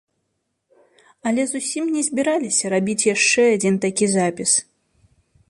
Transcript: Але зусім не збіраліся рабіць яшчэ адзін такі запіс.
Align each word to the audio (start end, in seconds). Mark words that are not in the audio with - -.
Але 1.31 1.43
зусім 1.51 1.83
не 1.97 2.01
збіраліся 2.07 2.65
рабіць 2.75 3.07
яшчэ 3.15 3.43
адзін 3.59 3.75
такі 3.87 4.05
запіс. 4.17 4.51